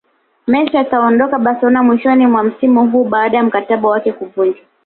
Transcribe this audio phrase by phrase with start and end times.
[0.47, 4.63] Messi ataondoka Barcelona mwishoni mwa msimu huu baada ya mkataba wake kuvunjwa